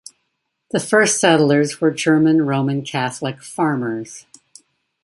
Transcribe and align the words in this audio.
The 0.71 0.79
first 0.79 1.19
settlers 1.21 1.79
were 1.79 1.91
German 1.91 2.41
Roman 2.41 2.81
Catholic 2.83 3.39
farmers. 3.43 4.25